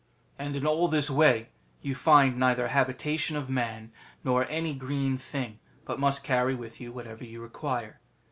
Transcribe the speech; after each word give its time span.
And 0.39 0.55
in 0.55 0.65
all 0.65 0.87
this 0.87 1.11
way 1.11 1.49
you 1.83 1.93
find 1.93 2.35
neither 2.35 2.69
habitation 2.69 3.35
of 3.37 3.51
man, 3.51 3.91
nor 4.23 4.47
any 4.49 4.73
green 4.73 5.15
thing, 5.15 5.59
but 5.85 5.99
must 5.99 6.23
carry 6.23 6.55
with 6.55 6.81
you 6.81 6.91
whatever 6.91 7.23
you 7.23 7.39
require. 7.39 7.99